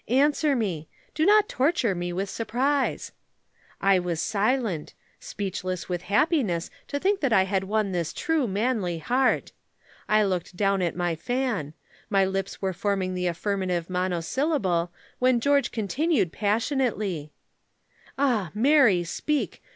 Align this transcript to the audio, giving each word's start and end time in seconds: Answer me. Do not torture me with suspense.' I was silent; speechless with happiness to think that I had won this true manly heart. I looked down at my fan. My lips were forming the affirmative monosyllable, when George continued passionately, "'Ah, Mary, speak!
Answer 0.07 0.55
me. 0.55 0.89
Do 1.13 1.27
not 1.27 1.47
torture 1.47 1.93
me 1.93 2.11
with 2.11 2.27
suspense.' 2.27 3.11
I 3.79 3.99
was 3.99 4.19
silent; 4.19 4.95
speechless 5.19 5.87
with 5.89 6.01
happiness 6.09 6.71
to 6.87 6.97
think 6.97 7.19
that 7.19 7.31
I 7.31 7.43
had 7.43 7.65
won 7.65 7.91
this 7.91 8.11
true 8.11 8.47
manly 8.47 8.97
heart. 8.97 9.51
I 10.09 10.23
looked 10.23 10.55
down 10.57 10.81
at 10.81 10.95
my 10.95 11.13
fan. 11.15 11.75
My 12.09 12.25
lips 12.25 12.63
were 12.63 12.73
forming 12.73 13.13
the 13.13 13.27
affirmative 13.27 13.91
monosyllable, 13.91 14.91
when 15.19 15.39
George 15.39 15.69
continued 15.69 16.31
passionately, 16.33 17.31
"'Ah, 18.17 18.49
Mary, 18.55 19.03
speak! 19.03 19.61